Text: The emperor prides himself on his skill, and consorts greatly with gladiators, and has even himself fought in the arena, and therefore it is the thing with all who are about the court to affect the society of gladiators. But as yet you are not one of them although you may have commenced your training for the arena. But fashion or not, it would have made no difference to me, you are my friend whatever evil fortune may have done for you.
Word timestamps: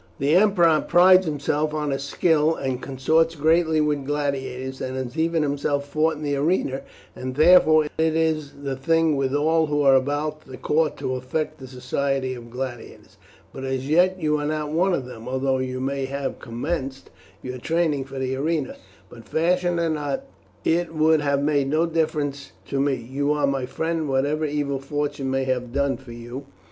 The 0.17 0.33
emperor 0.35 0.81
prides 0.87 1.27
himself 1.27 1.75
on 1.75 1.91
his 1.91 2.01
skill, 2.01 2.55
and 2.55 2.81
consorts 2.81 3.35
greatly 3.35 3.79
with 3.79 4.07
gladiators, 4.07 4.81
and 4.81 4.97
has 4.97 5.15
even 5.15 5.43
himself 5.43 5.85
fought 5.87 6.15
in 6.15 6.23
the 6.23 6.35
arena, 6.37 6.81
and 7.15 7.35
therefore 7.35 7.85
it 7.99 8.15
is 8.15 8.51
the 8.63 8.75
thing 8.75 9.15
with 9.15 9.35
all 9.35 9.67
who 9.67 9.83
are 9.83 9.93
about 9.93 10.47
the 10.47 10.57
court 10.57 10.97
to 10.97 11.13
affect 11.13 11.59
the 11.59 11.67
society 11.67 12.33
of 12.33 12.49
gladiators. 12.49 13.17
But 13.53 13.63
as 13.63 13.87
yet 13.87 14.19
you 14.19 14.39
are 14.39 14.47
not 14.47 14.71
one 14.71 14.95
of 14.95 15.05
them 15.05 15.27
although 15.27 15.59
you 15.59 15.79
may 15.79 16.05
have 16.05 16.39
commenced 16.39 17.11
your 17.43 17.59
training 17.59 18.05
for 18.05 18.17
the 18.17 18.35
arena. 18.35 18.77
But 19.07 19.29
fashion 19.29 19.79
or 19.79 19.89
not, 19.91 20.23
it 20.65 20.95
would 20.95 21.21
have 21.21 21.43
made 21.43 21.67
no 21.69 21.85
difference 21.85 22.53
to 22.69 22.79
me, 22.79 22.95
you 22.95 23.31
are 23.33 23.45
my 23.45 23.67
friend 23.67 24.09
whatever 24.09 24.45
evil 24.45 24.79
fortune 24.79 25.29
may 25.29 25.43
have 25.43 25.71
done 25.71 25.95
for 25.97 26.11
you. 26.11 26.45